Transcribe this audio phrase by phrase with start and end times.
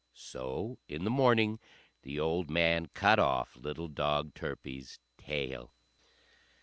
[0.15, 1.59] So in the morning
[2.01, 5.75] the old man cut off little dog Turpie's tail.